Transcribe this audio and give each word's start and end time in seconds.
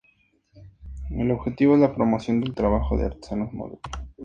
El 1.11 1.29
objetivo 1.29 1.75
es 1.75 1.79
la 1.81 1.93
promoción 1.93 2.41
del 2.41 2.55
trabajo 2.55 2.97
de 2.97 3.05
artesanos 3.05 3.53
modernos. 3.53 3.81